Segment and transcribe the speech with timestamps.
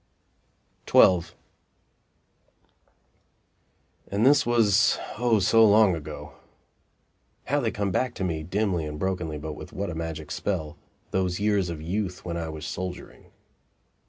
[0.91, 1.25] XII
[4.07, 6.33] And this was, O so long ago!
[7.45, 10.75] How they come back to me dimly and brokenly, but with what a magic spell
[11.11, 13.29] those years of youth when I was soldiering!